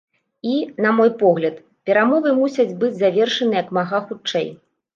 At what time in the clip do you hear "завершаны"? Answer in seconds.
3.05-3.53